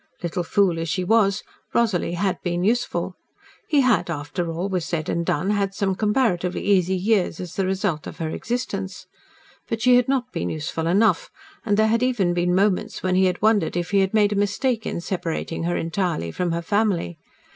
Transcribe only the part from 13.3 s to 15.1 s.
wondered if he had made a mistake in